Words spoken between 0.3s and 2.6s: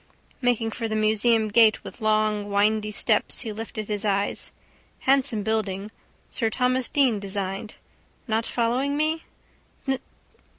Making for the museum gate with long